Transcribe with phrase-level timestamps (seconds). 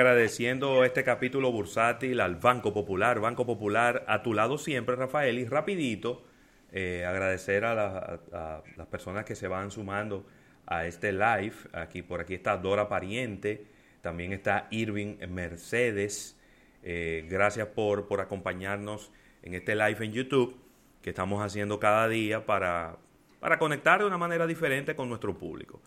[0.00, 5.44] Agradeciendo este capítulo bursátil al Banco Popular, Banco Popular a tu lado siempre, Rafael, y
[5.46, 6.24] rapidito
[6.72, 10.26] eh, agradecer a, la- a- a las personas que se van sumando
[10.66, 11.52] a este live.
[11.72, 13.66] Aquí por aquí está Dora Pariente,
[14.02, 16.38] también está Irving Mercedes.
[16.82, 20.56] Eh, gracias por, por acompañarnos en este live en YouTube
[21.02, 22.96] que estamos haciendo cada día para,
[23.40, 25.82] para conectar de una manera diferente con nuestro público.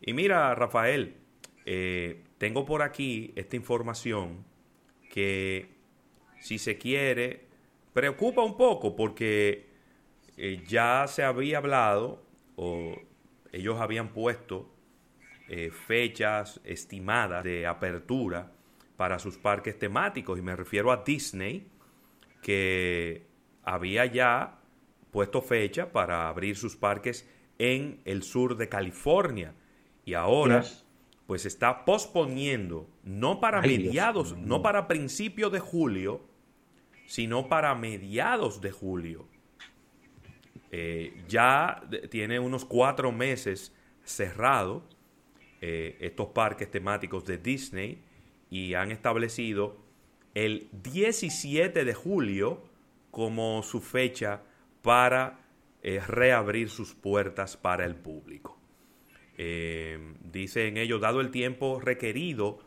[0.00, 1.16] Y mira, Rafael,
[1.64, 4.44] eh, tengo por aquí esta información
[5.10, 5.68] que,
[6.40, 7.46] si se quiere,
[7.92, 9.66] preocupa un poco porque
[10.36, 12.22] eh, ya se había hablado
[12.56, 12.94] o
[13.52, 14.68] ellos habían puesto
[15.48, 18.52] eh, fechas estimadas de apertura
[18.96, 21.66] para sus parques temáticos y me refiero a Disney
[22.42, 23.26] que
[23.62, 24.58] había ya
[25.10, 29.54] puesto fecha para abrir sus parques en el sur de California
[30.04, 30.62] y ahora.
[31.26, 36.24] Pues está posponiendo no para Ay, mediados, no para principios de julio,
[37.06, 39.26] sino para mediados de julio.
[40.70, 43.72] Eh, ya tiene unos cuatro meses
[44.04, 44.88] cerrado
[45.60, 48.02] eh, estos parques temáticos de Disney
[48.50, 49.76] y han establecido
[50.34, 52.62] el 17 de julio
[53.10, 54.42] como su fecha
[54.82, 55.40] para
[55.82, 58.55] eh, reabrir sus puertas para el público.
[59.38, 62.58] Eh, dicen ellos, dado el tiempo requerido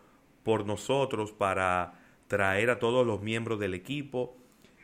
[0.44, 4.38] por nosotros para traer a todos los miembros del equipo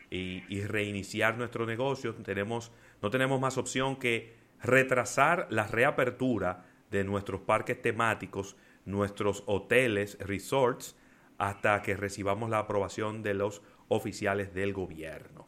[0.09, 7.41] y, reiniciar nuestro negocio, tenemos, no tenemos más opción que retrasar la reapertura de nuestros
[7.41, 10.95] parques temáticos, nuestros hoteles, resorts,
[11.38, 15.47] hasta que recibamos la aprobación de los oficiales del gobierno.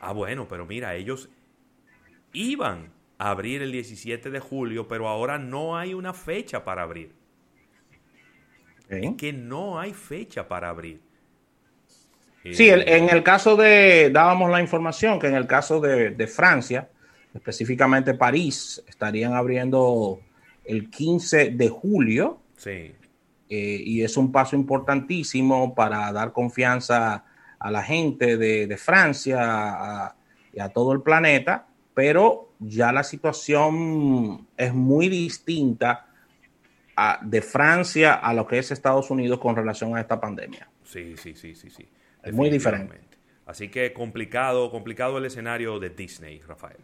[0.00, 1.28] Ah, bueno, pero mira, ellos
[2.32, 2.92] iban
[3.30, 7.12] abrir el 17 de julio, pero ahora no hay una fecha para abrir.
[8.86, 9.16] Ok.
[9.16, 11.00] Que no hay fecha para abrir.
[12.42, 16.10] Sí, Eh, el- en el caso de, dábamos la información que en el caso de,
[16.10, 16.88] de Francia,
[17.34, 20.20] específicamente París, estarían abriendo
[20.64, 22.92] el 15 de julio Sí,
[23.48, 27.24] eh, y es un paso importantísimo para dar confianza
[27.58, 30.16] a la gente de, de Francia a-
[30.52, 36.06] y a todo el planeta, pero ya la situación es muy distinta
[36.96, 40.68] a- de Francia a lo que es Estados Unidos con relación a esta pandemia.
[40.84, 41.88] sí, sí, sí, sí, sí.
[42.22, 43.18] Es muy Definitivamente.
[43.46, 46.78] Así que complicado, complicado el escenario de Disney, Rafael.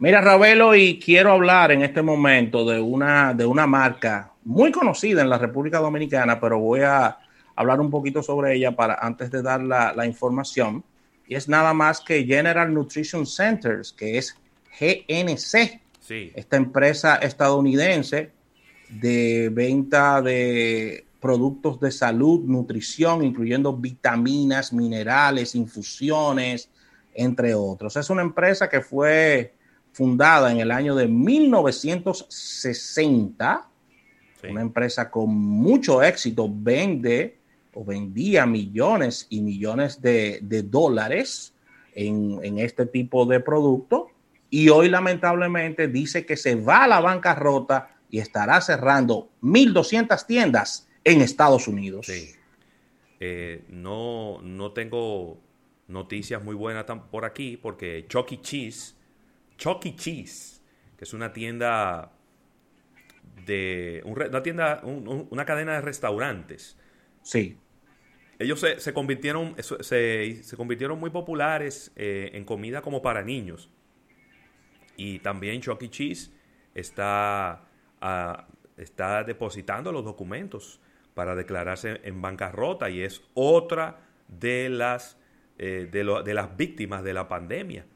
[0.00, 5.22] Mira, Ravelo, y quiero hablar en este momento de una, de una marca muy conocida
[5.22, 7.18] en la República Dominicana, pero voy a
[7.56, 10.84] hablar un poquito sobre ella para antes de dar la, la información.
[11.26, 14.38] Y es nada más que General Nutrition Centers, que es
[14.78, 18.30] GNC, Sí, esta empresa estadounidense
[18.88, 26.70] de venta de productos de salud, nutrición, incluyendo vitaminas, minerales, infusiones,
[27.12, 27.94] entre otros.
[27.96, 29.52] Es una empresa que fue
[29.92, 33.68] fundada en el año de 1960,
[34.40, 34.46] sí.
[34.46, 37.36] una empresa con mucho éxito, vende
[37.74, 41.52] o vendía millones y millones de, de dólares
[41.94, 44.12] en, en este tipo de producto
[44.50, 50.88] y hoy lamentablemente dice que se va a la bancarrota y estará cerrando 1.200 tiendas
[51.04, 52.06] en Estados Unidos.
[52.06, 52.32] Sí.
[53.20, 55.40] Eh, no, no tengo
[55.88, 58.40] noticias muy buenas por aquí porque Chuck E.
[58.40, 58.94] Cheese,
[59.56, 59.94] Chuck E.
[59.96, 60.62] Cheese,
[60.96, 62.12] que es una tienda
[63.46, 66.76] de una tienda, un- un- una cadena de restaurantes.
[67.22, 67.56] Sí,
[68.40, 73.68] Ellos se, se convirtieron, se convirtieron muy populares eh, en comida como para niños.
[74.98, 75.88] Y también Chuck E.
[75.88, 76.30] Cheese
[76.74, 77.64] está,
[78.00, 78.46] ah,
[78.76, 80.80] está depositando los documentos
[81.14, 85.16] para declararse en bancarrota y es otra de las,
[85.58, 87.86] eh, de, lo- de las víctimas de la pandemia.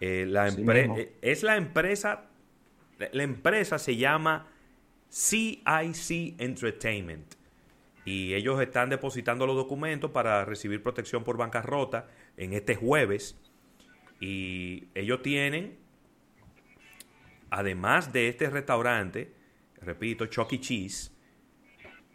[0.00, 0.48] Eh, la
[0.98, 2.24] eh, es la empresa,
[3.12, 4.46] la empresa se llama
[5.10, 7.34] CIC Entertainment
[8.06, 12.08] y ellos están depositando los documentos para recibir protección por bancarrota
[12.38, 13.38] en este jueves
[14.20, 15.78] y ellos tienen
[17.50, 19.34] además de este restaurante
[19.82, 20.60] repito Chuck E.
[20.60, 21.12] Cheese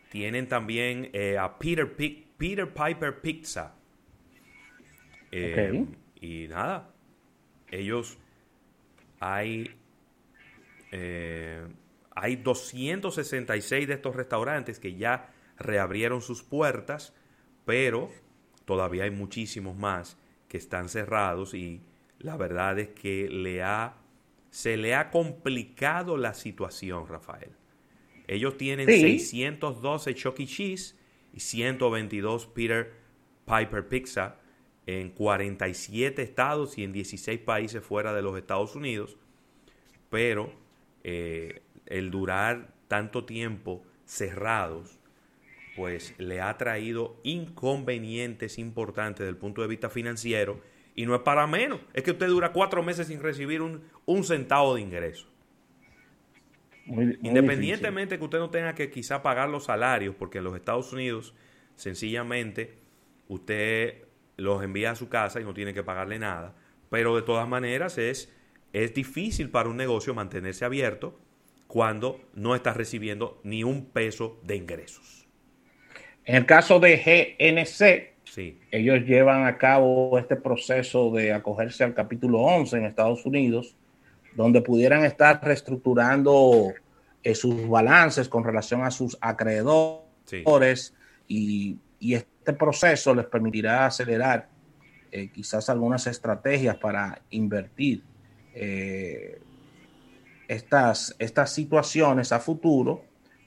[0.09, 3.75] tienen también eh, a Peter, Pi- Peter Piper Pizza
[5.31, 5.73] Eh,
[6.21, 6.93] y nada,
[7.71, 8.17] ellos
[9.19, 9.75] hay,
[10.91, 11.67] eh,
[12.15, 17.13] hay 266 de estos restaurantes que ya reabrieron sus puertas,
[17.65, 18.11] pero
[18.65, 20.17] todavía hay muchísimos más
[20.47, 21.81] que están cerrados y
[22.19, 23.97] la verdad es que le ha,
[24.55, 27.51] se le ha complicado la situación, Rafael.
[28.25, 30.45] Ellos tienen 612 Chuck E.
[30.45, 30.95] Cheese
[31.33, 32.93] y 122 Peter
[33.45, 34.37] Piper Pizza
[34.85, 39.17] en 47 estados y en 16 países fuera de los Estados Unidos,
[40.09, 40.53] pero
[41.03, 44.99] eh, el durar tanto tiempo cerrados,
[45.75, 50.61] pues le ha traído inconvenientes importantes desde el punto de vista financiero
[50.95, 54.23] y no es para menos, es que usted dura cuatro meses sin recibir un, un
[54.23, 55.27] centavo de ingreso.
[56.87, 61.33] Independientemente que usted no tenga que quizá pagar los salarios, porque en los Estados Unidos
[61.75, 62.77] sencillamente
[63.27, 64.03] usted
[64.37, 66.55] los envía a su casa y no tiene que pagarle nada,
[66.89, 68.33] pero de todas maneras es,
[68.71, 71.19] es difícil para un negocio mantenerse abierto
[71.67, 75.27] cuando no está recibiendo ni un peso de ingresos.
[76.23, 78.59] En el caso de GNC, sí.
[78.71, 83.75] ellos llevan a cabo este proceso de acogerse al capítulo 11 en Estados Unidos
[84.35, 86.73] donde pudieran estar reestructurando
[87.23, 90.93] eh, sus balances con relación a sus acreedores
[91.27, 94.47] y, este proceso les permitirá acelerar
[95.11, 98.03] eh, quizás algunas estrategias para invertir
[98.53, 99.41] eh,
[100.47, 103.03] estas, estas situaciones a futuro,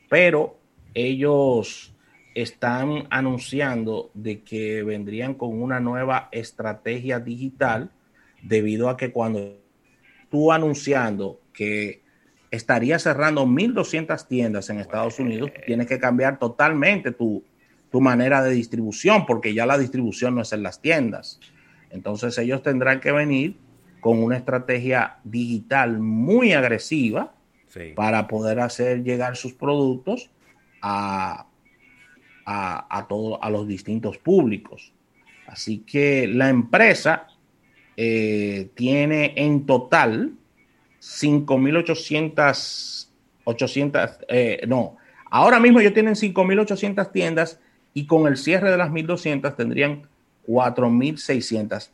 [0.09, 0.59] pero
[0.93, 1.95] ellos
[2.43, 7.91] están anunciando de que vendrían con una nueva estrategia digital
[8.43, 9.57] debido a que cuando
[10.31, 12.03] tú anunciando que
[12.53, 17.43] estaría cerrando 1.200 tiendas en Estados Unidos, tienes que cambiar totalmente tu,
[17.93, 21.41] manera de distribución, porque ya la distribución no es en las tiendas.
[21.91, 23.57] Entonces ellos tendrán que venir
[23.99, 27.35] con una estrategia digital muy agresiva
[27.97, 30.31] para poder hacer llegar sus productos
[30.81, 31.49] a,
[32.51, 33.07] a,
[33.41, 34.95] a los distintos públicos.
[35.47, 37.27] Así que la empresa
[37.97, 40.33] eh, tiene en total
[41.01, 43.09] 5.800,
[43.45, 44.97] 800, eh, no,
[45.31, 47.61] ahora mismo ellos tienen 5.800 tiendas
[47.93, 50.09] y con el cierre de las 1.200 tendrían
[50.47, 51.91] 4.600.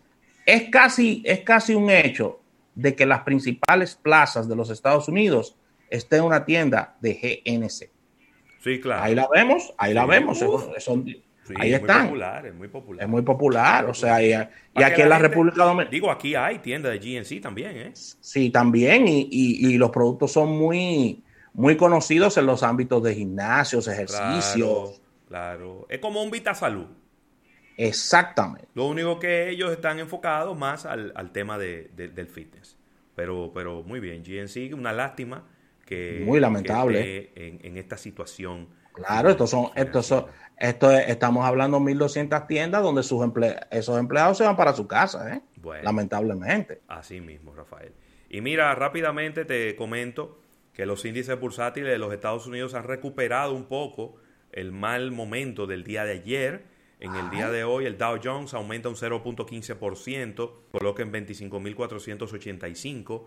[0.47, 2.39] Es casi, es casi un hecho
[2.77, 5.57] de que las principales plazas de los Estados Unidos
[5.91, 7.94] estén en una tienda de GNC.
[8.65, 9.03] Sí, claro.
[9.03, 10.39] Ahí la vemos, ahí la vemos.
[10.39, 11.05] Son,
[11.57, 11.99] Ahí están.
[11.99, 13.05] Muy popular, es muy popular.
[13.05, 15.91] Es muy popular, o sea, y, aquí en la República Dominicana.
[15.91, 17.91] Digo, aquí hay tiendas de GNC también, ¿eh?
[17.93, 21.23] Sí, también, y, los productos son muy,
[21.53, 25.03] muy conocidos en los ámbitos de gimnasios, ejercicios.
[25.29, 26.87] Claro, es como un Vita Salud.
[27.77, 28.69] Exactamente.
[28.75, 32.79] Lo único que ellos están enfocados más al, tema de, del fitness.
[33.15, 35.45] Pero, pero muy bien, GNC, una lástima
[35.85, 36.23] que.
[36.25, 37.33] Muy lamentable.
[37.35, 38.69] en, en esta situación.
[38.95, 40.27] Claro, estos son, estos son,
[40.57, 43.27] esto estamos hablando de 1.200 tiendas donde sus
[43.73, 45.43] esos empleados se van para su casa, ¿eh?
[45.83, 46.81] lamentablemente.
[46.87, 47.93] Así mismo, Rafael.
[48.29, 50.39] Y mira, rápidamente te comento
[50.73, 54.15] que los índices bursátiles de los Estados Unidos han recuperado un poco
[54.53, 56.65] el mal momento del día de ayer.
[57.01, 63.25] En el día de hoy el Dow Jones aumenta un 0.15%, coloca en 25.485.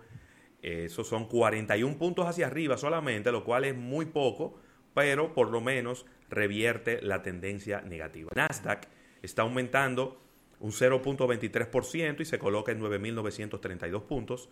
[0.62, 4.60] Esos son 41 puntos hacia arriba solamente, lo cual es muy poco,
[4.94, 8.32] pero por lo menos revierte la tendencia negativa.
[8.36, 8.88] Nasdaq
[9.22, 10.20] está aumentando
[10.60, 14.50] un 0.23% y se coloca en 9.932 puntos,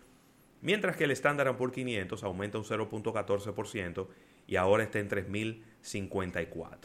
[0.60, 4.06] mientras que el Standard Poor's 500 aumenta un 0.14%
[4.46, 6.78] y ahora está en 3.054.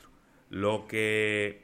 [0.49, 1.61] Lo que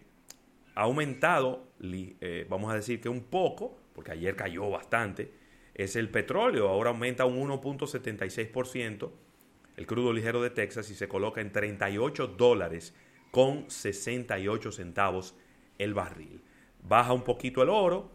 [0.75, 5.31] ha aumentado, eh, vamos a decir que un poco, porque ayer cayó bastante,
[5.77, 9.11] es el petróleo, ahora aumenta un 1.76%,
[9.77, 12.95] el crudo ligero de Texas y se coloca en 38 dólares
[13.29, 15.35] con 68 centavos
[15.77, 16.41] el barril.
[16.81, 18.09] Baja un poquito el oro,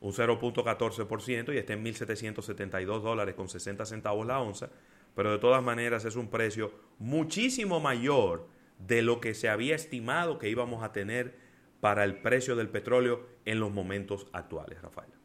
[0.00, 4.70] un 0.14% y está en 1.772 dólares con 60 centavos la onza,
[5.16, 6.70] pero de todas maneras es un precio
[7.00, 8.46] muchísimo mayor
[8.78, 11.36] de lo que se había estimado que íbamos a tener
[11.80, 15.17] para el precio del petróleo en los momentos actuales, Rafael.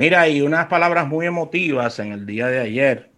[0.00, 3.10] Mira, y unas palabras muy emotivas en el día de ayer,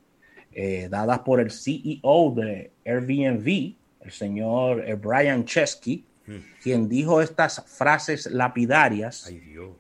[0.50, 6.38] eh, dadas por el CEO de Airbnb, el señor eh, Brian Chesky, hmm.
[6.60, 9.28] quien dijo estas frases lapidarias.
[9.28, 9.76] Ay, Dios.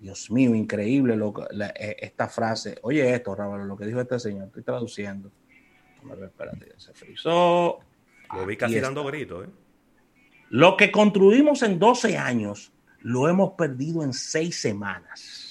[0.00, 2.78] Dios mío, increíble lo, eh, esta frase.
[2.82, 5.30] Oye, esto, Raúl, lo que dijo este señor, estoy traduciendo.
[6.20, 7.78] Espérate, se frizó.
[8.34, 9.50] Lo vi casi dando gritos, ¿eh?
[10.50, 12.72] Lo que construimos en 12 años
[13.02, 15.43] lo hemos perdido en 6 semanas.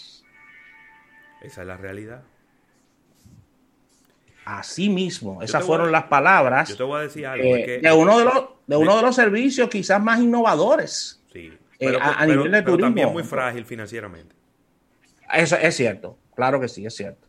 [1.44, 2.24] Esa es la realidad.
[4.46, 6.70] Así mismo, esas fueron las palabras.
[6.70, 7.56] Yo te voy a decir algo.
[7.56, 11.22] Eh, de uno de los, de uno de los servicios quizás más innovadores.
[11.32, 11.40] Sí.
[11.40, 12.88] Eh, pero, a, nivel de turismo.
[12.88, 14.36] también muy frágil financieramente.
[15.34, 17.28] Eso es cierto, claro que sí, es cierto.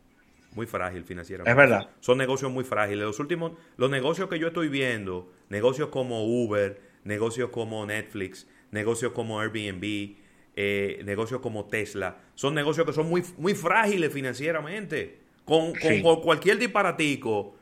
[0.52, 1.50] Muy frágil financieramente.
[1.50, 1.88] Es verdad.
[2.00, 3.04] Son negocios muy frágiles.
[3.04, 9.12] Los últimos, los negocios que yo estoy viendo, negocios como Uber, negocios como Netflix, negocios
[9.12, 10.16] como Airbnb,
[10.56, 15.20] eh, negocios como Tesla, son negocios que son muy, muy frágiles financieramente.
[15.44, 15.74] Con,
[16.22, 17.54] cualquier disparatico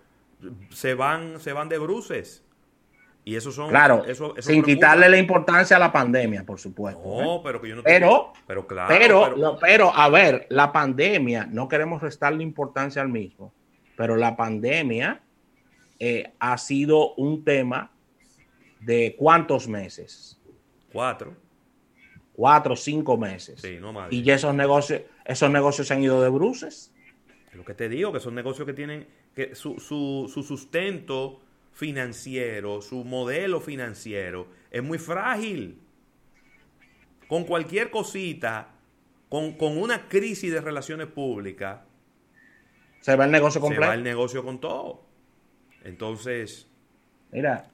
[0.71, 2.45] se van, se van de bruces.
[3.25, 3.71] Y eso son.
[3.71, 4.05] Claro,
[4.41, 7.03] sin quitarle la importancia a la pandemia, por supuesto.
[7.05, 7.41] No, ¿eh?
[7.45, 8.95] pero que yo no pero, pero, claro.
[8.99, 13.53] Pero, pero, a ver, la pandemia, no queremos restarle importancia al mismo,
[13.97, 15.21] pero la pandemia
[16.01, 17.93] eh, ha sido un tema
[18.81, 20.39] de cuántos meses?
[20.93, 21.37] Cuatro.
[22.43, 23.61] Cuatro, cinco meses.
[23.61, 24.13] Sí, no más.
[24.13, 26.93] Y ya esos negocios, esos negocios se han ido de bruces.
[27.53, 31.41] Lo que te digo, que son negocios que tienen que su, su, su sustento
[31.73, 35.79] financiero, su modelo financiero es muy frágil.
[37.29, 38.71] Con cualquier cosita,
[39.29, 41.83] con, una crisis de relaciones públicas,
[43.03, 43.85] se va el negocio completo.
[43.85, 45.05] Se va el negocio con todo.
[45.85, 46.69] Entonces.
[47.31, 47.71] Mira,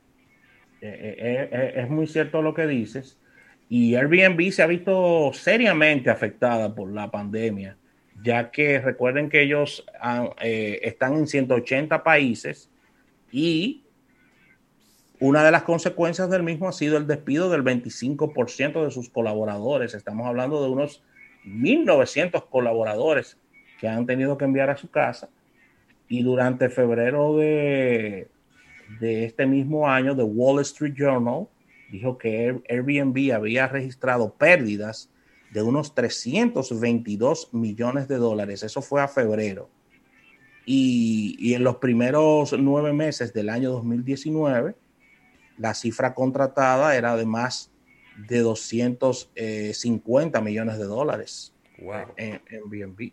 [0.82, 3.18] eh, eh, eh, es muy cierto lo que dices.
[3.68, 7.76] Y Airbnb se ha visto seriamente afectada por la pandemia
[8.22, 9.84] ya que recuerden que ellos
[10.40, 12.70] eh, están en 180 países
[13.30, 13.84] y
[15.20, 19.94] una de las consecuencias del mismo ha sido el despido del 25% de sus colaboradores.
[19.94, 21.02] Estamos hablando de unos
[21.44, 23.36] 1.900 colaboradores
[23.80, 25.28] que han tenido que enviar a su casa.
[26.08, 28.28] Y durante febrero de,
[29.00, 31.48] de este mismo año, The Wall Street Journal
[31.90, 35.10] dijo que Airbnb había registrado pérdidas
[35.50, 38.62] de unos 322 millones de dólares.
[38.62, 39.70] Eso fue a febrero.
[40.66, 44.74] Y, en los primeros nueve meses del año 2019,
[45.56, 47.70] la cifra contratada era de más
[48.28, 51.54] de 250 millones de dólares
[52.16, 53.12] en, BNB.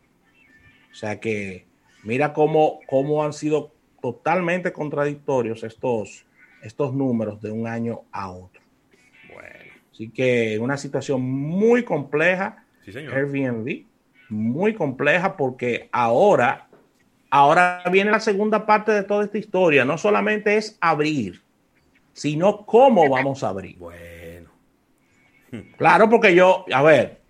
[0.91, 1.65] O sea que
[2.03, 6.25] mira cómo, cómo han sido totalmente contradictorios estos,
[6.61, 8.64] estos números de un año a otro.
[9.95, 13.85] Así que una situación muy compleja, Airbnb,
[14.27, 16.67] muy compleja porque ahora,
[17.29, 19.85] ahora viene la segunda parte de toda esta historia.
[19.85, 21.41] No solamente es abrir,
[22.11, 23.77] sino cómo vamos a abrir.
[23.77, 24.49] Bueno.
[25.77, 27.21] Claro, porque yo, a ver,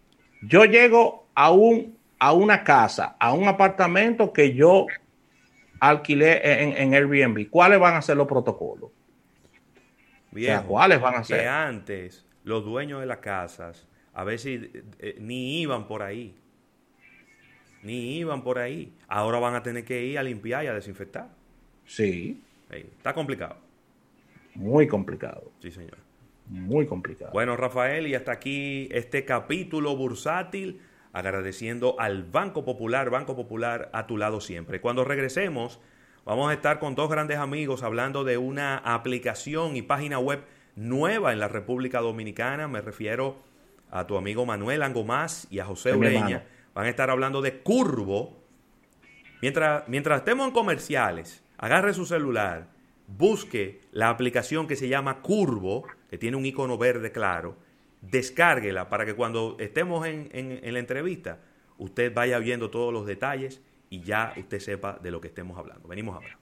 [0.41, 4.87] yo llego a un a una casa, a un apartamento que yo
[5.79, 7.47] alquilé en, en Airbnb.
[7.47, 8.89] ¿Cuáles van a ser los protocolos?
[10.31, 10.63] Bien.
[10.63, 11.41] ¿Cuáles van a ser?
[11.41, 16.33] Que antes los dueños de las casas a veces eh, eh, ni iban por ahí.
[17.83, 18.93] Ni iban por ahí.
[19.07, 21.27] Ahora van a tener que ir a limpiar y a desinfectar.
[21.85, 22.41] Sí.
[22.71, 23.57] está complicado.
[24.55, 25.51] Muy complicado.
[25.59, 25.97] Sí, señor.
[26.47, 27.31] Muy complicado.
[27.33, 34.07] Bueno, Rafael, y hasta aquí este capítulo bursátil, agradeciendo al Banco Popular, Banco Popular a
[34.07, 34.79] tu lado siempre.
[34.79, 35.79] Cuando regresemos,
[36.23, 40.43] vamos a estar con dos grandes amigos hablando de una aplicación y página web
[40.75, 42.67] nueva en la República Dominicana.
[42.67, 43.37] Me refiero
[43.91, 46.45] a tu amigo Manuel Angomás y a José Ureña.
[46.73, 48.43] Van a estar hablando de Curvo.
[49.41, 52.67] Mientras, mientras estemos en comerciales, agarre su celular,
[53.07, 57.57] busque la aplicación que se llama Curvo, que tiene un icono verde claro,
[58.01, 61.39] descárguela para que cuando estemos en, en la entrevista,
[61.77, 65.87] usted vaya viendo todos los detalles y ya usted sepa de lo que estemos hablando.
[65.87, 66.37] Venimos ahora.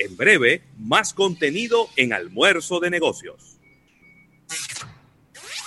[0.00, 3.58] En breve, más contenido en Almuerzo de Negocios.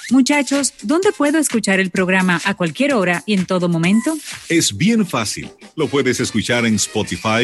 [0.10, 4.16] Muchachos, ¿dónde puedo escuchar el programa a cualquier hora y en todo momento?
[4.50, 5.50] Es bien fácil.
[5.76, 7.42] Lo puedes escuchar en Spotify